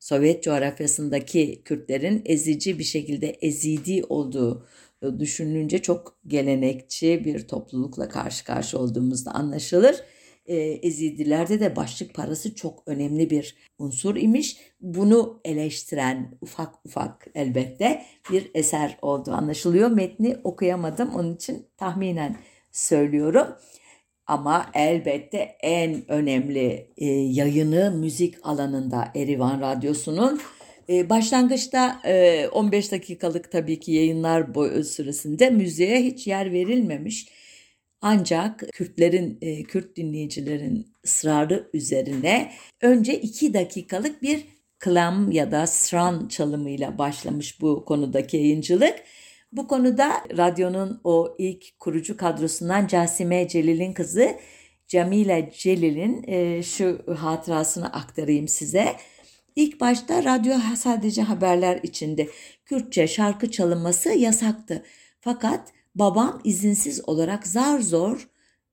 [0.00, 4.66] Sovyet coğrafyasındaki Kürtlerin ezici bir şekilde ezidi olduğu
[5.20, 9.96] düşünülünce çok gelenekçi bir toplulukla karşı karşı olduğumuzda anlaşılır.
[10.46, 14.56] E, Ezidilerde de başlık parası çok önemli bir unsur imiş.
[14.80, 19.90] Bunu eleştiren ufak ufak elbette bir eser olduğu anlaşılıyor.
[19.90, 22.36] Metni okuyamadım onun için tahminen
[22.72, 23.46] söylüyorum.
[24.26, 30.40] Ama elbette en önemli e, yayını müzik alanında Erivan Radyosu'nun
[30.88, 37.28] e, başlangıçta e, 15 dakikalık tabii ki yayınlar boyu süresinde müziğe hiç yer verilmemiş.
[38.00, 44.44] Ancak Kürtlerin, e, Kürt dinleyicilerin ısrarı üzerine önce 2 dakikalık bir
[44.78, 48.94] klam ya da sran çalımıyla başlamış bu konudaki yayıncılık.
[49.52, 54.36] Bu konuda radyonun o ilk kurucu kadrosundan Casime Celil'in kızı
[54.88, 58.96] Camile Celil'in e, şu hatırasını aktarayım size.
[59.56, 62.28] İlk başta radyo sadece haberler içinde
[62.64, 64.82] Kürtçe şarkı çalınması yasaktı.
[65.20, 68.28] Fakat babam izinsiz olarak zar zor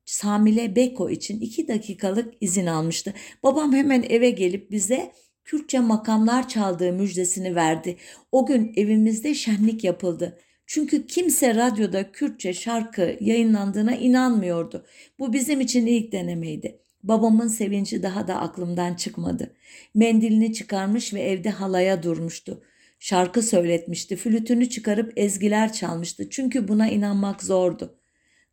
[0.05, 3.13] Samile Beko için iki dakikalık izin almıştı.
[3.43, 5.11] Babam hemen eve gelip bize
[5.45, 7.97] Kürtçe makamlar çaldığı müjdesini verdi.
[8.31, 10.39] O gün evimizde şenlik yapıldı.
[10.65, 14.85] Çünkü kimse radyoda Kürtçe şarkı yayınlandığına inanmıyordu.
[15.19, 16.82] Bu bizim için ilk denemeydi.
[17.03, 19.55] Babamın sevinci daha da aklımdan çıkmadı.
[19.95, 22.63] Mendilini çıkarmış ve evde halaya durmuştu.
[22.99, 27.99] Şarkı söyletmişti, flütünü çıkarıp ezgiler çalmıştı çünkü buna inanmak zordu.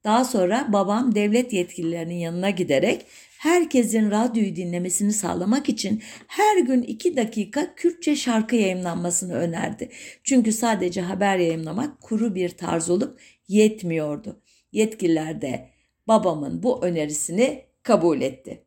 [0.05, 3.07] Daha sonra babam devlet yetkililerinin yanına giderek
[3.39, 9.89] herkesin radyoyu dinlemesini sağlamak için her gün iki dakika Kürtçe şarkı yayınlanmasını önerdi.
[10.25, 14.43] Çünkü sadece haber yayınlamak kuru bir tarz olup yetmiyordu.
[14.73, 15.71] Yetkililer de
[16.09, 18.65] babamın bu önerisini kabul etti.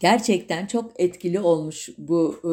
[0.00, 2.52] Gerçekten çok etkili olmuş bu e,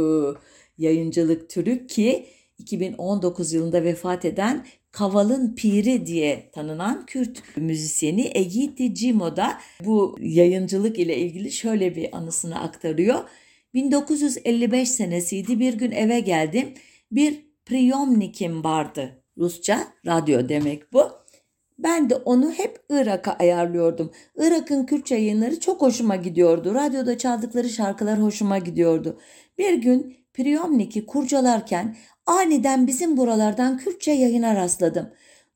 [0.84, 2.26] yayıncılık türü ki
[2.58, 11.00] 2019 yılında vefat eden Kaval'ın Piri diye tanınan Kürt müzisyeni Egiti Cimo da bu yayıncılık
[11.00, 13.30] ile ilgili şöyle bir anısını aktarıyor.
[13.74, 16.74] 1955 senesiydi bir gün eve geldim
[17.12, 19.24] bir priyomnikim vardı.
[19.38, 21.23] Rusça radyo demek bu.
[21.80, 24.12] Ben de onu hep Irak'a ayarlıyordum.
[24.38, 26.76] Irak'ın Kürtçe yayınları çok hoşuma gidiyordu.
[26.76, 29.20] Radyoda çaldıkları şarkılar hoşuma gidiyordu.
[29.58, 35.10] Bir gün Priyomnik'i kurcalarken aniden bizim buralardan Kürtçe yayına rastladım.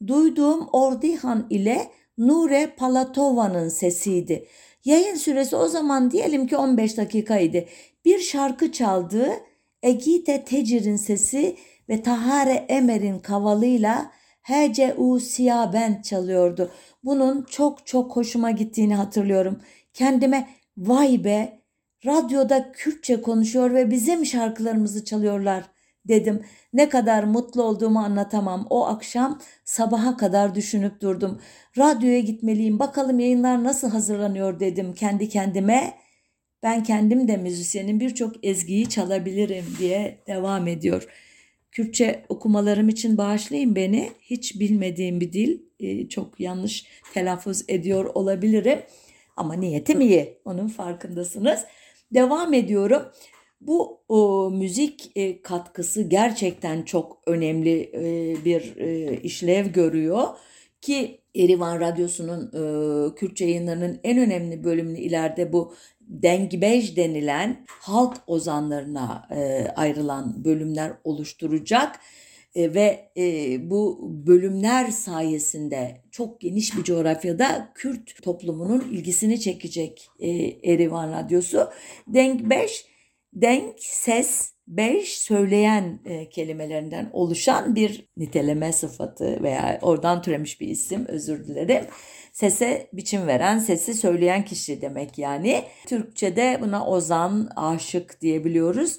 [0.07, 4.47] Duyduğum Ordihan ile Nure Palatova'nın sesiydi.
[4.85, 7.65] Yayın süresi o zaman diyelim ki 15 dakikaydı.
[8.05, 9.29] Bir şarkı çaldı.
[9.83, 11.55] Egide Tecir'in sesi
[11.89, 14.11] ve Tahare Emer'in kavalıyla
[14.47, 15.19] H.C.U.
[15.19, 16.71] Siyah çalıyordu.
[17.03, 19.61] Bunun çok çok hoşuma gittiğini hatırlıyorum.
[19.93, 21.61] Kendime vay be
[22.05, 25.63] radyoda Kürtçe konuşuyor ve bizim şarkılarımızı çalıyorlar
[26.07, 26.45] dedim.
[26.73, 28.67] Ne kadar mutlu olduğumu anlatamam.
[28.69, 31.41] O akşam sabaha kadar düşünüp durdum.
[31.77, 35.93] Radyoya gitmeliyim bakalım yayınlar nasıl hazırlanıyor dedim kendi kendime.
[36.63, 41.26] Ben kendim de müzisyenin birçok ezgiyi çalabilirim diye devam ediyor.
[41.77, 44.11] Kürtçe okumalarım için bağışlayın beni.
[44.21, 45.59] Hiç bilmediğim bir dil.
[45.79, 48.79] E, çok yanlış telaffuz ediyor olabilirim.
[49.35, 50.37] Ama niyetim iyi.
[50.45, 51.65] Onun farkındasınız.
[52.13, 53.01] Devam ediyorum.
[53.61, 60.27] Bu o, müzik e, katkısı gerçekten çok önemli e, bir e, işlev görüyor
[60.81, 69.27] ki Erivan Radyosu'nun e, Kürtçe yayınlarının en önemli bölümünü ileride bu dengbej denilen halk ozanlarına
[69.31, 71.99] e, ayrılan bölümler oluşturacak
[72.55, 80.29] e, ve e, bu bölümler sayesinde çok geniş bir coğrafyada Kürt toplumunun ilgisini çekecek e,
[80.73, 81.69] Erivan Radyosu.
[82.07, 82.85] Dengbej,
[83.33, 91.05] denk, ses, beş söyleyen e, kelimelerinden oluşan bir niteleme sıfatı veya oradan türemiş bir isim
[91.07, 91.85] özür dilerim.
[92.33, 95.63] Sese biçim veren, sesi söyleyen kişi demek yani.
[95.87, 98.97] Türkçe'de buna ozan, aşık diyebiliyoruz.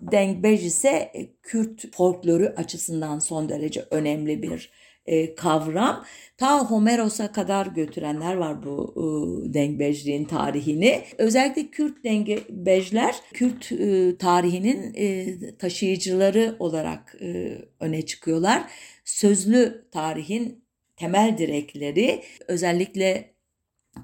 [0.00, 4.70] Dengbej ise e, Kürt folkloru açısından son derece önemli bir
[5.06, 6.04] e, kavram.
[6.36, 11.02] Ta Homeros'a kadar götürenler var bu e, dengbejliğin tarihini.
[11.18, 18.62] Özellikle Kürt dengbejler Kürt e, tarihinin e, taşıyıcıları olarak e, öne çıkıyorlar.
[19.04, 20.64] Sözlü tarihin
[20.96, 23.34] temel direkleri özellikle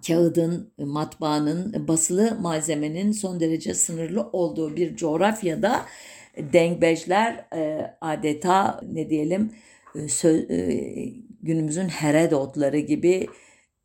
[0.06, 5.86] kağıdın, matbaanın, basılı malzemenin son derece sınırlı olduğu bir coğrafyada
[6.36, 9.52] dengbejler e, adeta ne diyelim
[10.08, 10.94] söz, e,
[11.42, 13.26] günümüzün Herodotları gibi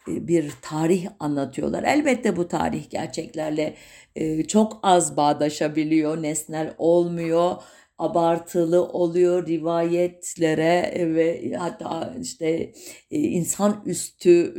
[0.07, 1.83] e, bir tarih anlatıyorlar.
[1.83, 3.75] Elbette bu tarih gerçeklerle
[4.15, 7.55] e, çok az bağdaşabiliyor, nesnel olmuyor
[7.97, 12.71] abartılı oluyor rivayetlere ve hatta işte
[13.09, 14.53] insan üstü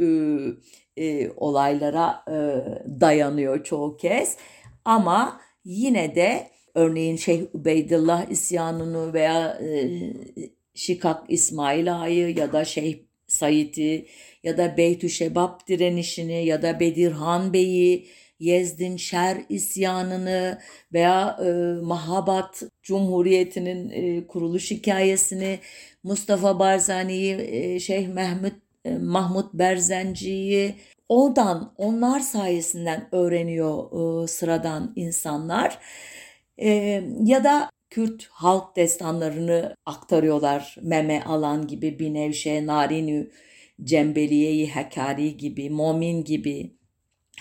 [0.97, 2.25] e, olaylara
[3.01, 4.37] dayanıyor çoğu kez.
[4.85, 9.59] Ama yine de örneğin Şeyh Ubeydullah isyanını veya
[10.77, 14.07] Şikak İsmail Ağa'yı ya da Şeyh Said'i
[14.43, 18.07] ya da Beytü Şebap direnişini ya da Bedirhan Bey'i
[18.41, 20.59] Yezdin Şer isyanını
[20.93, 21.49] veya e,
[21.83, 25.59] Mahabat Cumhuriyeti'nin e, kuruluş hikayesini
[26.03, 30.75] Mustafa Barzani'yi, e, Şeyh Mehmet e, Mahmut Berzenci'yi
[31.09, 35.79] oradan onlar sayesinden öğreniyor e, sıradan insanlar.
[36.59, 36.69] E,
[37.25, 40.77] ya da Kürt halk destanlarını aktarıyorlar.
[40.83, 43.31] Meme Alan gibi, Binevşe, Narinü,
[43.85, 46.77] Cembeliye-i Hekari gibi, Momin gibi,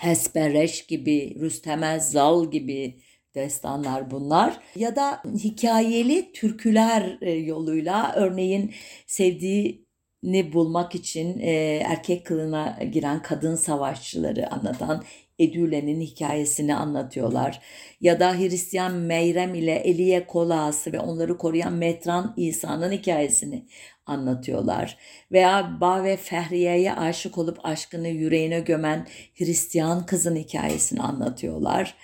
[0.00, 2.98] Hespereş gibi, Rüstemel Zal gibi
[3.34, 4.60] destanlar bunlar.
[4.76, 8.74] Ya da hikayeli türküler yoluyla örneğin
[9.06, 9.86] sevdiği
[10.22, 11.52] ni bulmak için e,
[11.84, 15.04] erkek kılına giren kadın savaşçıları anlatan
[15.38, 17.60] Edüle'nin hikayesini anlatıyorlar.
[18.00, 23.66] Ya da Hristiyan Meyrem ile Eliye Kolası ve onları koruyan Metran İsa'nın hikayesini
[24.06, 24.98] anlatıyorlar.
[25.32, 31.94] Veya Ba ve Fehriye'ye aşık olup aşkını yüreğine gömen Hristiyan kızın hikayesini anlatıyorlar.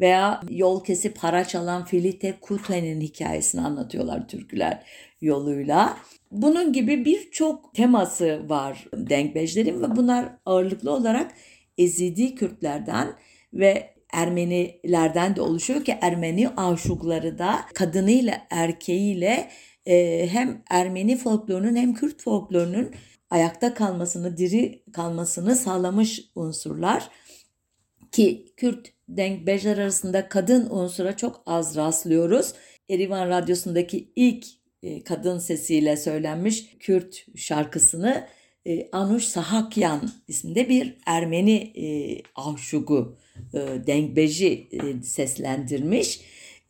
[0.00, 4.82] Veya yol kesip haraç alan Filite Kute'nin hikayesini anlatıyorlar türküler
[5.20, 5.96] yoluyla.
[6.30, 11.32] Bunun gibi birçok teması var denkbejlerin ve bunlar ağırlıklı olarak
[11.78, 13.14] Ezidi Kürtlerden
[13.52, 19.48] ve Ermenilerden de oluşuyor ki Ermeni aşıkları da kadınıyla erkeğiyle
[19.86, 22.90] e, hem Ermeni folklorunun hem Kürt folklorunun
[23.30, 27.08] ayakta kalmasını, diri kalmasını sağlamış unsurlar.
[28.12, 32.52] Ki Kürt denkbejler arasında kadın unsura çok az rastlıyoruz.
[32.90, 34.46] Erivan Radyosu'ndaki ilk
[34.82, 38.26] e, kadın sesiyle söylenmiş Kürt şarkısını
[38.68, 41.86] e, Anuş Sahakyan isminde bir Ermeni e,
[42.34, 43.16] ahşugu
[43.54, 46.20] e, Dengbeji e, seslendirmiş.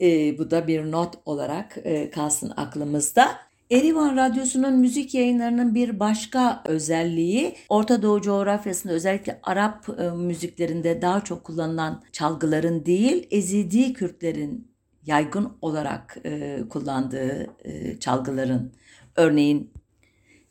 [0.00, 3.36] E, bu da bir not olarak e, kalsın aklımızda.
[3.70, 11.24] Erivan Radyosu'nun müzik yayınlarının bir başka özelliği Orta Doğu coğrafyasında özellikle Arap e, müziklerinde daha
[11.24, 14.68] çok kullanılan çalgıların değil Ezidi Kürtlerin
[15.06, 18.72] yaygın olarak e, kullandığı e, çalgıların
[19.16, 19.70] örneğin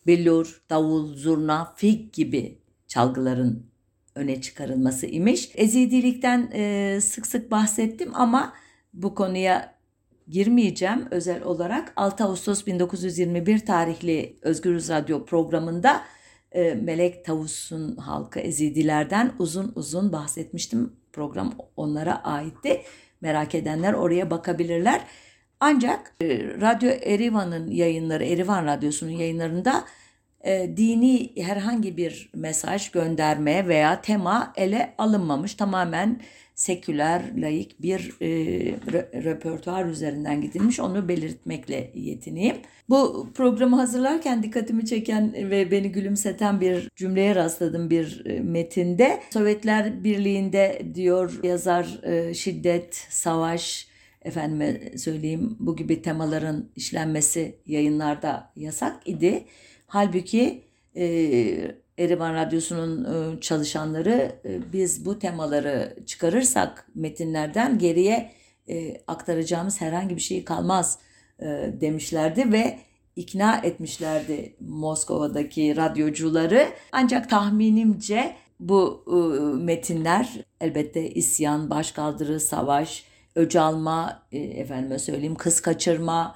[0.08, 3.63] billur, davul, zurna, fig gibi çalgıların
[4.15, 5.50] öne çıkarılması imiş.
[5.56, 8.54] Ezidilikten e, sık sık bahsettim ama
[8.93, 9.78] bu konuya
[10.30, 11.93] girmeyeceğim özel olarak.
[11.96, 16.02] 6 Ağustos 1921 tarihli Özgürüz Radyo programında
[16.52, 20.93] e, Melek Tavus'un halkı Ezidilerden uzun uzun bahsetmiştim.
[21.13, 22.82] Program onlara aitti.
[23.22, 25.02] Merak edenler oraya bakabilirler.
[25.60, 26.28] Ancak e,
[26.62, 29.86] Radyo Erivan'ın yayınları, Erivan Radyosu'nun yayınlarında
[30.46, 35.54] e, dini herhangi bir mesaj gönderme veya tema ele alınmamış.
[35.56, 36.22] Tamamen
[36.56, 38.28] seküler, laik bir e,
[39.24, 40.80] röpertuar üzerinden gidilmiş.
[40.80, 42.56] Onu belirtmekle yetineyim.
[42.89, 49.20] Bu programı hazırlarken dikkatimi çeken ve beni gülümseten bir cümleye rastladım bir e, metinde.
[49.34, 53.87] Sovyetler Birliği'nde diyor yazar e, şiddet, savaş,
[54.28, 59.46] efendime söyleyeyim bu gibi temaların işlenmesi yayınlarda yasak idi.
[59.88, 60.63] Halbuki
[60.96, 61.06] e,
[61.98, 68.32] Erivan Radyosu'nun e, çalışanları e, biz bu temaları çıkarırsak metinlerden geriye
[68.70, 71.00] e, aktaracağımız herhangi bir şey kalmaz
[71.82, 72.80] demişlerdi ve
[73.16, 76.68] ikna etmişlerdi Moskova'daki radyocuları.
[76.92, 79.04] Ancak tahminimce bu
[79.62, 83.04] metinler elbette isyan, başkaldırı, savaş,
[83.38, 86.36] öc alma, efendime söyleyeyim kız kaçırma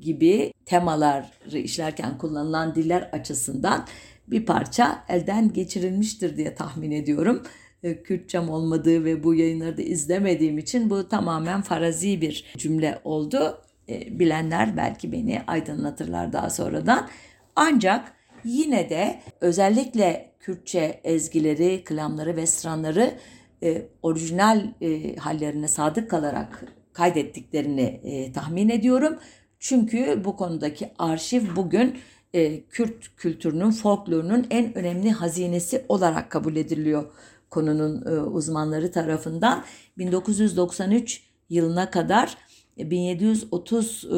[0.00, 3.86] gibi temaları işlerken kullanılan diller açısından
[4.26, 7.42] bir parça elden geçirilmiştir diye tahmin ediyorum.
[7.82, 13.62] E, Kürtçem olmadığı ve bu yayınları da izlemediğim için bu tamamen farazi bir cümle oldu.
[13.88, 17.08] E, bilenler belki beni aydınlatırlar daha sonradan.
[17.56, 18.12] Ancak
[18.44, 23.14] yine de özellikle Kürtçe ezgileri, klamları ve stranları
[23.62, 29.18] e, orijinal e, hallerine sadık kalarak kaydettiklerini e, tahmin ediyorum.
[29.58, 31.98] Çünkü bu konudaki arşiv bugün
[32.34, 37.04] e, Kürt kültürünün, folklorunun en önemli hazinesi olarak kabul ediliyor
[37.50, 39.64] konunun e, uzmanları tarafından.
[39.98, 42.38] 1993 yılına kadar
[42.78, 44.10] 1730 e,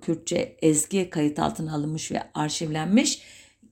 [0.00, 3.22] Kürtçe ezgi kayıt altına alınmış ve arşivlenmiş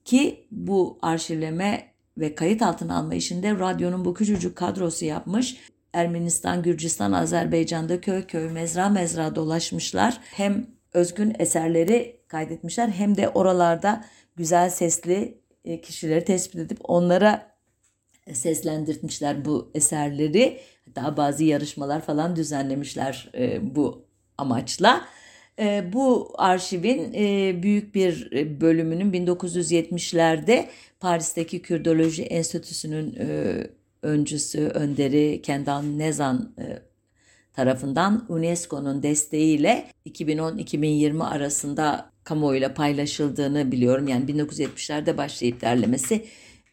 [0.05, 5.57] ki bu arşivleme ve kayıt altına alma işinde radyonun bu küçücük kadrosu yapmış.
[5.93, 10.19] Ermenistan, Gürcistan, Azerbaycan'da köy köy, mezra mezra dolaşmışlar.
[10.31, 17.51] Hem özgün eserleri kaydetmişler hem de oralarda güzel sesli e, kişileri tespit edip onlara
[18.33, 20.59] seslendirtmişler bu eserleri.
[20.95, 24.05] Daha bazı yarışmalar falan düzenlemişler e, bu
[24.37, 25.05] amaçla.
[25.59, 27.13] E, bu arşivin
[27.63, 30.65] büyük bir bölümünün 1970'lerde
[30.99, 33.15] Paris'teki Kürdoloji Enstitüsü'nün
[34.01, 36.55] öncüsü, önderi Kendan Nezan
[37.53, 44.07] tarafından UNESCO'nun desteğiyle 2010-2020 arasında kamuoyuyla paylaşıldığını biliyorum.
[44.07, 46.25] Yani 1970'lerde başlayıp derlemesi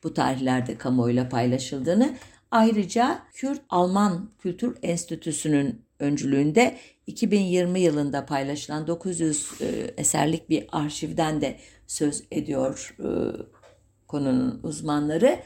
[0.02, 2.14] bu tarihlerde kamuoyuyla paylaşıldığını.
[2.50, 11.56] Ayrıca Kürt Alman Kültür Enstitüsü'nün öncülüğünde 2020 yılında paylaşılan 900 e, eserlik bir arşivden de
[11.86, 13.08] söz ediyor e,
[14.06, 15.38] konunun uzmanları.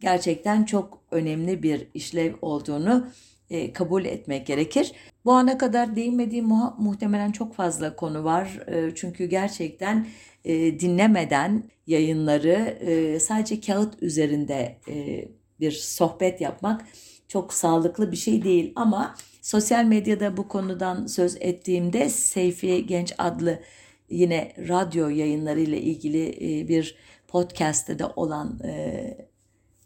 [0.00, 3.06] Gerçekten çok önemli bir işlev olduğunu
[3.50, 4.92] e, kabul etmek gerekir.
[5.24, 8.60] Bu ana kadar değinmediğim muha- muhtemelen çok fazla konu var.
[8.66, 10.06] E, çünkü gerçekten
[10.44, 15.24] e, dinlemeden yayınları e, sadece kağıt üzerinde e,
[15.60, 16.84] bir sohbet yapmak
[17.28, 18.72] çok sağlıklı bir şey değil.
[18.76, 23.62] Ama sosyal medyada bu konudan söz ettiğimde Seyfi Genç adlı
[24.10, 26.96] yine radyo yayınları ile ilgili e, bir
[27.28, 29.16] podcast'te de olan e,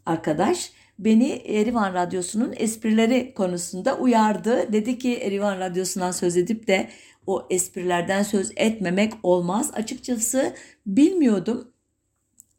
[0.05, 4.73] arkadaş beni Erivan Radyosu'nun esprileri konusunda uyardı.
[4.73, 6.89] Dedi ki Erivan Radyosu'ndan söz edip de
[7.27, 9.71] o esprilerden söz etmemek olmaz.
[9.73, 10.53] Açıkçası
[10.85, 11.71] bilmiyordum.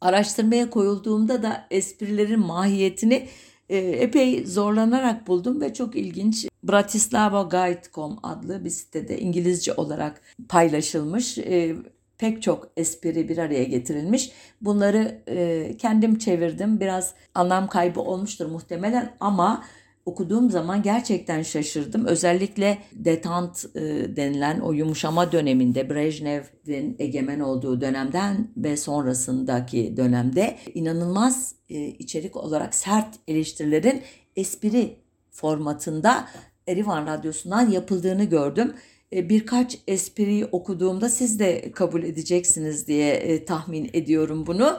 [0.01, 3.29] Araştırmaya koyulduğumda da esprilerin mahiyetini
[3.77, 6.49] epey zorlanarak buldum ve çok ilginç.
[6.63, 11.77] Bratislava Guide.com adlı bir sitede İngilizce olarak paylaşılmış e,
[12.19, 14.33] pek çok espri bir araya getirilmiş.
[14.61, 16.81] Bunları e, kendim çevirdim.
[16.81, 19.65] Biraz anlam kaybı olmuştur muhtemelen ama
[20.09, 22.07] okuduğum zaman gerçekten şaşırdım.
[22.07, 23.81] Özellikle detant e,
[24.17, 32.75] denilen o yumuşama döneminde Brejnev'in egemen olduğu dönemden ve sonrasındaki dönemde inanılmaz e, içerik olarak
[32.75, 34.03] sert eleştirilerin
[34.37, 34.97] espri
[35.31, 36.29] formatında
[36.67, 38.75] Erivan Radyosu'ndan yapıldığını gördüm.
[39.13, 44.79] E, birkaç espriyi okuduğumda siz de kabul edeceksiniz diye e, tahmin ediyorum bunu.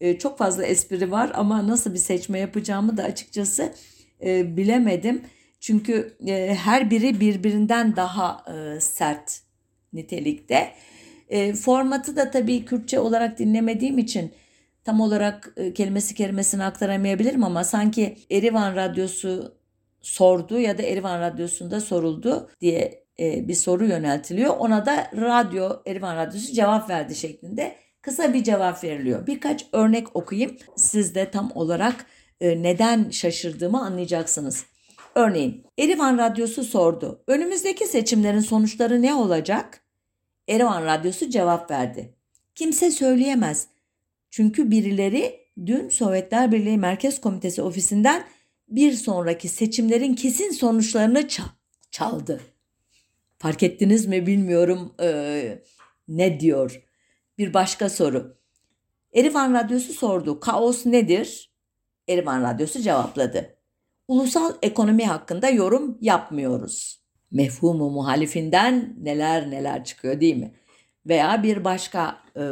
[0.00, 3.72] E, çok fazla espri var ama nasıl bir seçme yapacağımı da açıkçası
[4.22, 5.22] bilemedim.
[5.60, 6.16] Çünkü
[6.56, 8.44] her biri birbirinden daha
[8.80, 9.40] sert
[9.92, 10.72] nitelikte.
[11.54, 14.32] Formatı da tabii Kürtçe olarak dinlemediğim için
[14.84, 19.56] tam olarak kelimesi kelimesini aktaramayabilirim ama sanki Erivan Radyosu
[20.06, 24.56] sordu ya da Erivan Radyosu'nda soruldu diye e, bir soru yöneltiliyor.
[24.56, 29.26] Ona da radyo, Erivan Radyosu cevap verdi şeklinde kısa bir cevap veriliyor.
[29.26, 30.56] Birkaç örnek okuyayım.
[30.76, 34.64] Siz de tam olarak e, neden şaşırdığımı anlayacaksınız.
[35.14, 37.22] Örneğin Erivan Radyosu sordu.
[37.26, 39.82] Önümüzdeki seçimlerin sonuçları ne olacak?
[40.48, 42.14] Erivan Radyosu cevap verdi.
[42.54, 43.68] Kimse söyleyemez.
[44.30, 48.24] Çünkü birileri dün Sovyetler Birliği Merkez Komitesi ofisinden
[48.68, 51.28] bir sonraki seçimlerin kesin sonuçlarını
[51.90, 52.40] çaldı.
[53.38, 55.62] Fark ettiniz mi bilmiyorum ee,
[56.08, 56.82] ne diyor.
[57.38, 58.36] Bir başka soru.
[59.14, 60.40] Erivan Radyosu sordu.
[60.40, 61.55] Kaos nedir?
[62.08, 63.56] Erivan Radyosu cevapladı.
[64.08, 67.00] Ulusal ekonomi hakkında yorum yapmıyoruz.
[67.30, 70.54] Mefhumu muhalifinden neler neler çıkıyor değil mi?
[71.06, 72.42] Veya bir başka e,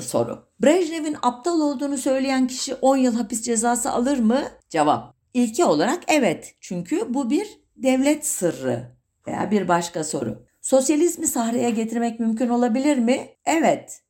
[0.00, 0.48] soru.
[0.62, 4.42] Brejnev'in aptal olduğunu söyleyen kişi 10 yıl hapis cezası alır mı?
[4.68, 5.14] Cevap.
[5.34, 6.54] İlki olarak evet.
[6.60, 7.46] Çünkü bu bir
[7.76, 8.94] devlet sırrı.
[9.26, 10.46] Veya bir başka soru.
[10.60, 13.28] Sosyalizmi sahraya getirmek mümkün olabilir mi?
[13.44, 14.00] Evet.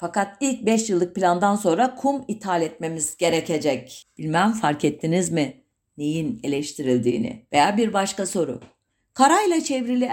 [0.00, 4.06] Fakat ilk 5 yıllık plandan sonra kum ithal etmemiz gerekecek.
[4.18, 5.62] Bilmem fark ettiniz mi
[5.98, 7.46] neyin eleştirildiğini?
[7.52, 8.60] Veya bir başka soru.
[9.14, 10.10] Karayla çevrili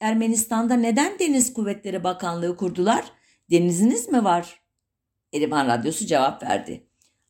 [0.00, 3.04] Ermenistan'da neden Deniz Kuvvetleri Bakanlığı kurdular?
[3.50, 4.60] Deniziniz mi var?
[5.32, 6.86] Erivan Radyosu cevap verdi.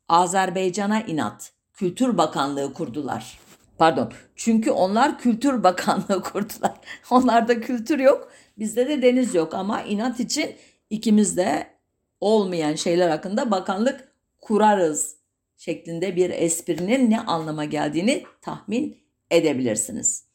[0.09, 1.53] Azerbaycan'a inat.
[1.73, 3.39] Kültür Bakanlığı kurdular.
[3.79, 4.13] Pardon.
[4.37, 6.75] Çünkü onlar Kültür Bakanlığı kurdular.
[7.11, 8.33] Onlarda kültür yok.
[8.59, 10.57] Bizde de deniz yok ama inat için
[10.91, 11.80] ikimiz de
[12.21, 15.17] olmayan şeyler hakkında bakanlık kurarız
[15.57, 18.97] şeklinde bir esprinin ne anlama geldiğini tahmin
[19.31, 20.31] edebilirsiniz.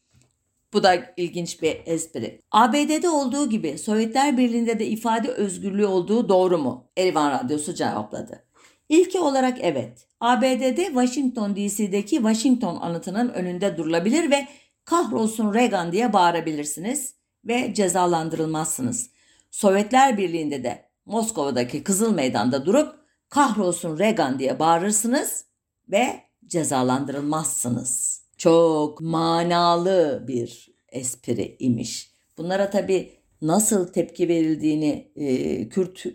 [0.73, 2.41] Bu da ilginç bir espri.
[2.51, 6.87] ABD'de olduğu gibi Sovyetler Birliği'nde de ifade özgürlüğü olduğu doğru mu?
[6.97, 8.43] Erivan Radyosu cevapladı.
[8.89, 10.07] İlki olarak evet.
[10.19, 14.47] ABD'de Washington DC'deki Washington anıtının önünde durulabilir ve
[14.85, 17.15] kahrolsun Reagan diye bağırabilirsiniz
[17.45, 19.09] ve cezalandırılmazsınız.
[19.51, 22.95] Sovyetler Birliği'nde de Moskova'daki Kızıl Meydan'da durup
[23.29, 25.45] kahrolsun Reagan diye bağırırsınız
[25.91, 26.07] ve
[26.45, 28.21] cezalandırılmazsınız.
[28.37, 32.11] Çok manalı bir espri imiş.
[32.37, 36.13] Bunlara tabii nasıl tepki verildiğini e, Kürt e,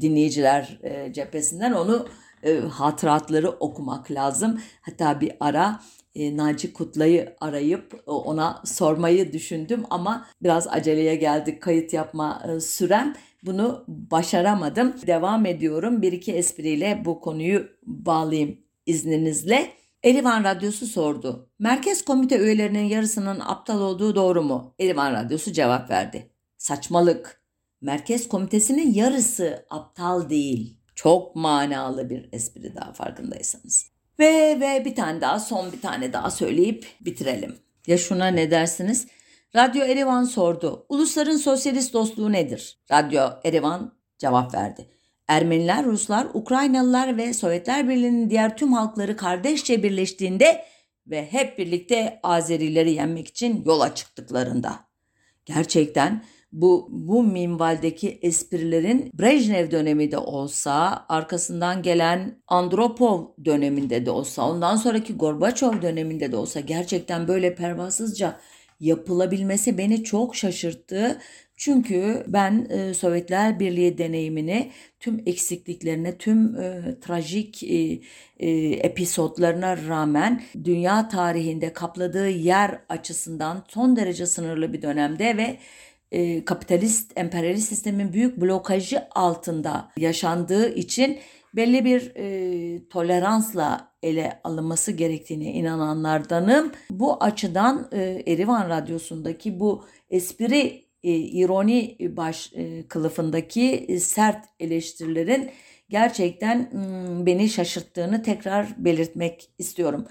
[0.00, 2.08] dinleyiciler e, cephesinden onu
[2.42, 4.60] e, hatıratları okumak lazım.
[4.80, 5.80] Hatta bir ara
[6.14, 13.14] e, Naci Kutlay'ı arayıp ona sormayı düşündüm ama biraz aceleye geldik kayıt yapma e, sürem.
[13.46, 14.96] Bunu başaramadım.
[15.06, 16.02] Devam ediyorum.
[16.02, 19.68] Bir iki espriyle bu konuyu bağlayayım izninizle.
[20.04, 21.50] Erivan Radyosu sordu.
[21.58, 24.74] Merkez komite üyelerinin yarısının aptal olduğu doğru mu?
[24.80, 26.30] Erivan Radyosu cevap verdi.
[26.58, 27.42] Saçmalık.
[27.80, 30.78] Merkez komitesinin yarısı aptal değil.
[30.94, 33.90] Çok manalı bir espri daha farkındaysanız.
[34.18, 37.56] Ve ve bir tane daha son bir tane daha söyleyip bitirelim.
[37.86, 39.06] Ya şuna ne dersiniz?
[39.56, 40.86] Radyo Erivan sordu.
[40.88, 42.78] Ulusların sosyalist dostluğu nedir?
[42.92, 44.90] Radyo Erivan cevap verdi.
[45.28, 50.64] Ermeniler, Ruslar, Ukraynalılar ve Sovyetler Birliği'nin diğer tüm halkları kardeşçe birleştiğinde
[51.06, 54.78] ve hep birlikte Azerileri yenmek için yola çıktıklarında.
[55.44, 64.50] Gerçekten bu bu minvaldeki esprilerin Brejnev dönemi de olsa, arkasından gelen Andropov döneminde de olsa,
[64.50, 68.40] ondan sonraki Gorbaçov döneminde de olsa gerçekten böyle pervasızca
[68.80, 71.18] yapılabilmesi beni çok şaşırttı.
[71.56, 74.70] Çünkü ben e, Sovyetler Birliği deneyimini
[75.00, 78.00] tüm eksikliklerine, tüm e, trajik e,
[78.38, 85.58] e, episodlarına rağmen dünya tarihinde kapladığı yer açısından son derece sınırlı bir dönemde ve
[86.12, 91.18] e, kapitalist emperyalist sistemin büyük blokajı altında yaşandığı için
[91.56, 96.72] belli bir e, toleransla ele alınması gerektiğine inananlardanım.
[96.90, 105.50] Bu açıdan e, Erivan Radyosu'ndaki bu espri e, ironi baş e, kılıfındaki e, sert eleştirilerin
[105.88, 110.06] gerçekten m, beni şaşırttığını tekrar belirtmek istiyorum.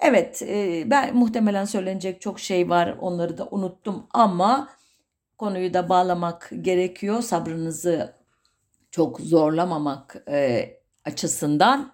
[0.00, 2.96] Evet, e, ben muhtemelen söylenecek çok şey var.
[3.00, 4.68] Onları da unuttum ama
[5.38, 7.22] konuyu da bağlamak gerekiyor.
[7.22, 8.14] Sabrınızı
[8.90, 10.70] çok zorlamamak e,
[11.04, 11.92] açısından.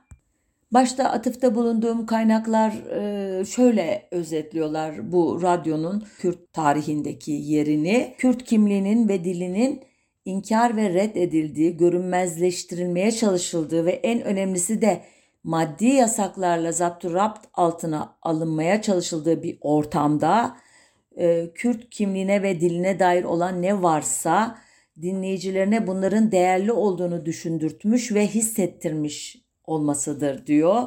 [0.72, 8.14] Başta atıfta bulunduğum kaynaklar e, şöyle özetliyorlar bu radyonun Kürt tarihindeki yerini.
[8.18, 9.82] Kürt kimliğinin ve dilinin
[10.24, 15.02] inkar ve reddedildiği, görünmezleştirilmeye çalışıldığı ve en önemlisi de
[15.44, 20.56] maddi yasaklarla zapturapt altına alınmaya çalışıldığı bir ortamda
[21.16, 24.58] e, Kürt kimliğine ve diline dair olan ne varsa
[25.02, 30.82] dinleyicilerine bunların değerli olduğunu düşündürtmüş ve hissettirmiş olmasıdır diyor.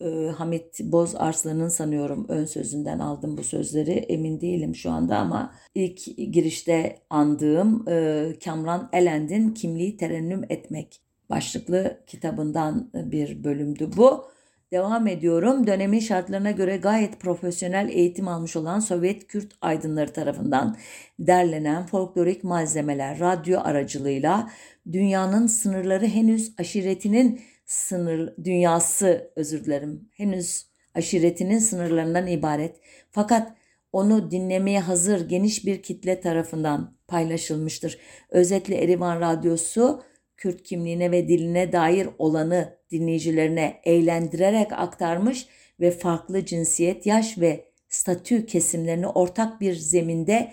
[0.00, 5.54] E, Hamit Boz Arslan'ın sanıyorum ön sözünden aldım bu sözleri emin değilim şu anda ama
[5.74, 11.00] ilk girişte andığım e, Kamran Elend'in Kimliği Terennüm Etmek
[11.30, 14.30] başlıklı kitabından bir bölümdü bu.
[14.72, 15.66] Devam ediyorum.
[15.66, 20.76] Dönemin şartlarına göre gayet profesyonel eğitim almış olan Sovyet Kürt aydınları tarafından
[21.18, 24.50] derlenen folklorik malzemeler radyo aracılığıyla
[24.92, 27.40] dünyanın sınırları henüz aşiretinin
[27.70, 30.08] sınır dünyası özür dilerim.
[30.12, 32.76] Henüz aşiretinin sınırlarından ibaret.
[33.10, 33.54] Fakat
[33.92, 37.98] onu dinlemeye hazır geniş bir kitle tarafından paylaşılmıştır.
[38.30, 40.02] Özetle Erivan Radyosu
[40.36, 45.46] Kürt kimliğine ve diline dair olanı dinleyicilerine eğlendirerek aktarmış
[45.80, 50.52] ve farklı cinsiyet, yaş ve statü kesimlerini ortak bir zeminde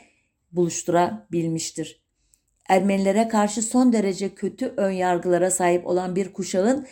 [0.52, 2.08] buluşturabilmiştir.
[2.70, 6.88] Ermenilere karşı son derece kötü ön yargılara sahip olan bir kuşağın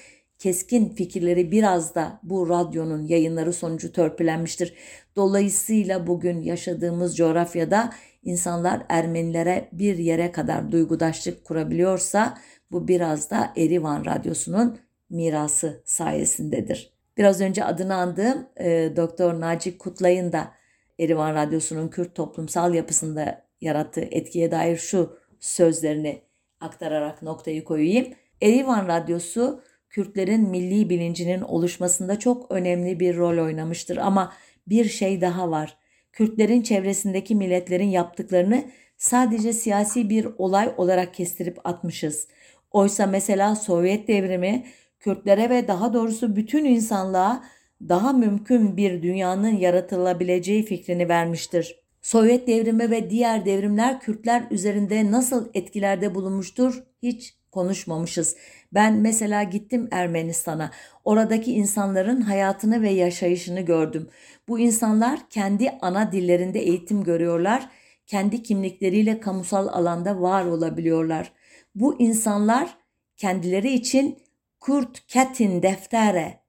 [0.45, 4.73] keskin fikirleri biraz da bu radyonun yayınları sonucu törpülenmiştir.
[5.15, 7.89] Dolayısıyla bugün yaşadığımız coğrafyada
[8.23, 12.37] insanlar Ermenilere bir yere kadar duygudaşlık kurabiliyorsa
[12.71, 14.79] bu biraz da Erivan Radyosu'nun
[15.09, 16.93] mirası sayesindedir.
[17.17, 20.51] Biraz önce adını andığım e, Doktor Naci Kutlay'ın da
[20.99, 26.21] Erivan Radyosu'nun Kürt toplumsal yapısında yarattığı etkiye dair şu sözlerini
[26.59, 28.13] aktararak noktayı koyayım.
[28.41, 29.61] Erivan Radyosu
[29.95, 34.33] Kürtlerin milli bilincinin oluşmasında çok önemli bir rol oynamıştır ama
[34.67, 35.77] bir şey daha var.
[36.13, 38.65] Kürtlerin çevresindeki milletlerin yaptıklarını
[38.97, 42.27] sadece siyasi bir olay olarak kestirip atmışız.
[42.71, 44.65] Oysa mesela Sovyet devrimi
[44.99, 47.43] Kürtlere ve daha doğrusu bütün insanlığa
[47.89, 51.75] daha mümkün bir dünyanın yaratılabileceği fikrini vermiştir.
[52.01, 58.35] Sovyet devrimi ve diğer devrimler Kürtler üzerinde nasıl etkilerde bulunmuştur hiç konuşmamışız.
[58.73, 60.71] Ben mesela gittim Ermenistan'a.
[61.03, 64.09] Oradaki insanların hayatını ve yaşayışını gördüm.
[64.47, 67.69] Bu insanlar kendi ana dillerinde eğitim görüyorlar.
[68.07, 71.31] Kendi kimlikleriyle kamusal alanda var olabiliyorlar.
[71.75, 72.77] Bu insanlar
[73.17, 74.17] kendileri için
[74.59, 76.39] Kurt Ketin deftere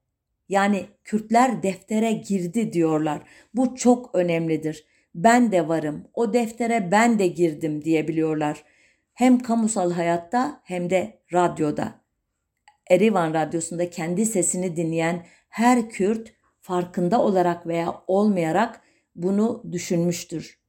[0.49, 3.21] yani Kürtler deftere girdi diyorlar.
[3.53, 4.85] Bu çok önemlidir.
[5.15, 6.07] Ben de varım.
[6.13, 8.63] O deftere ben de girdim diyebiliyorlar.
[9.17, 11.91] Hem kamusal hayatta hem de radyoda.
[12.89, 18.81] Erivan Radyosu'nda kendi sesini dinleyen her Kürt farkında olarak veya olmayarak
[19.15, 20.59] bunu düşünmüştür.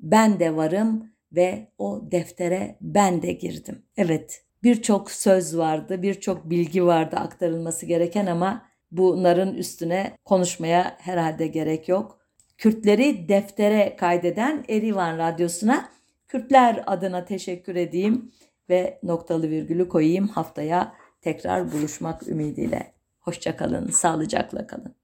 [0.00, 3.82] Ben de varım ve o deftere ben de girdim.
[3.96, 11.88] Evet, birçok söz vardı, birçok bilgi vardı aktarılması gereken ama bunların üstüne konuşmaya herhalde gerek
[11.88, 12.18] yok.
[12.58, 15.95] Kürtleri deftere kaydeden Erivan Radyosu'na
[16.36, 18.32] Kürtler adına teşekkür edeyim
[18.70, 22.94] ve noktalı virgülü koyayım haftaya tekrar buluşmak ümidiyle.
[23.20, 24.96] Hoşçakalın, sağlıcakla kalın.